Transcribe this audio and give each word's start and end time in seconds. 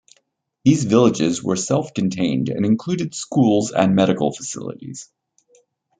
These 0.63 0.85
"villages" 0.85 1.43
were 1.43 1.55
self-contained 1.55 2.49
and 2.49 2.65
included 2.65 3.13
schools 3.13 3.71
and 3.71 3.93
medical 3.95 4.33
facilities. 4.33 5.11